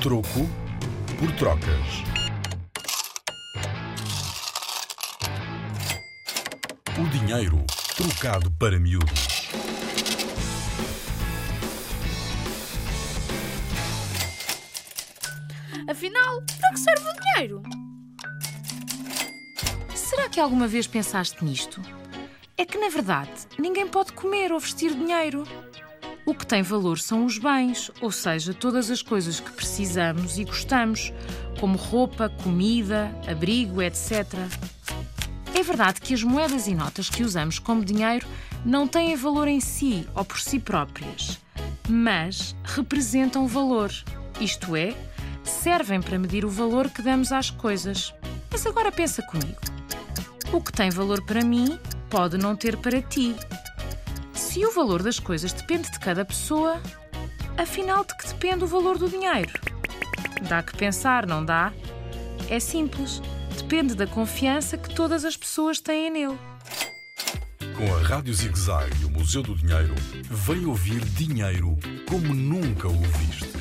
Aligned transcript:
Troco 0.00 0.46
por 1.18 1.32
trocas. 1.32 2.04
O 6.98 7.08
dinheiro 7.08 7.64
trocado 7.96 8.50
para 8.52 8.78
miúdos. 8.78 9.48
Afinal, 15.88 16.42
para 16.60 16.70
que 16.70 16.78
serve 16.78 17.08
o 17.08 17.20
dinheiro? 17.20 17.62
Será 19.94 20.28
que 20.28 20.38
alguma 20.38 20.68
vez 20.68 20.86
pensaste 20.86 21.42
nisto? 21.42 21.80
É 22.58 22.64
que, 22.64 22.78
na 22.78 22.90
verdade, 22.90 23.48
ninguém 23.58 23.88
pode 23.88 24.12
comer 24.12 24.52
ou 24.52 24.60
vestir 24.60 24.94
dinheiro. 24.94 25.44
O 26.26 26.34
que 26.34 26.44
tem 26.44 26.60
valor 26.60 26.98
são 26.98 27.24
os 27.24 27.38
bens, 27.38 27.88
ou 28.00 28.10
seja, 28.10 28.52
todas 28.52 28.90
as 28.90 29.00
coisas 29.00 29.38
que 29.38 29.52
precisamos 29.52 30.36
e 30.38 30.44
gostamos, 30.44 31.12
como 31.60 31.78
roupa, 31.78 32.28
comida, 32.42 33.16
abrigo, 33.30 33.80
etc. 33.80 34.34
É 35.54 35.62
verdade 35.62 36.00
que 36.00 36.12
as 36.12 36.24
moedas 36.24 36.66
e 36.66 36.74
notas 36.74 37.08
que 37.08 37.22
usamos 37.22 37.60
como 37.60 37.84
dinheiro 37.84 38.26
não 38.64 38.88
têm 38.88 39.14
valor 39.14 39.46
em 39.46 39.60
si 39.60 40.04
ou 40.16 40.24
por 40.24 40.40
si 40.40 40.58
próprias, 40.58 41.38
mas 41.88 42.56
representam 42.64 43.46
valor, 43.46 43.92
isto 44.40 44.74
é, 44.74 44.96
servem 45.44 46.02
para 46.02 46.18
medir 46.18 46.44
o 46.44 46.50
valor 46.50 46.90
que 46.90 47.02
damos 47.02 47.30
às 47.30 47.50
coisas. 47.50 48.12
Mas 48.50 48.66
agora 48.66 48.90
pensa 48.90 49.22
comigo. 49.22 49.60
O 50.52 50.60
que 50.60 50.72
tem 50.72 50.90
valor 50.90 51.24
para 51.24 51.44
mim 51.44 51.78
pode 52.10 52.36
não 52.36 52.56
ter 52.56 52.76
para 52.76 53.00
ti. 53.00 53.36
Se 54.36 54.64
o 54.66 54.70
valor 54.70 55.02
das 55.02 55.18
coisas 55.18 55.52
depende 55.52 55.90
de 55.90 55.98
cada 55.98 56.22
pessoa, 56.22 56.80
afinal 57.56 58.04
de 58.04 58.14
que 58.18 58.28
depende 58.28 58.64
o 58.64 58.66
valor 58.66 58.98
do 58.98 59.08
dinheiro? 59.08 59.50
Dá 60.46 60.62
que 60.62 60.76
pensar, 60.76 61.26
não 61.26 61.42
dá? 61.42 61.72
É 62.50 62.60
simples. 62.60 63.22
Depende 63.56 63.94
da 63.94 64.06
confiança 64.06 64.76
que 64.76 64.94
todas 64.94 65.24
as 65.24 65.36
pessoas 65.36 65.80
têm 65.80 66.10
nele. 66.10 66.38
Com 67.76 67.94
a 67.94 68.02
Rádio 68.02 68.34
Zig 68.34 68.58
Zag 68.58 68.90
e 69.00 69.06
o 69.06 69.10
Museu 69.10 69.42
do 69.42 69.54
Dinheiro, 69.54 69.94
vem 70.30 70.66
ouvir 70.66 71.00
dinheiro 71.00 71.76
como 72.08 72.34
nunca 72.34 72.88
o 72.88 72.94
ouviste. 72.94 73.55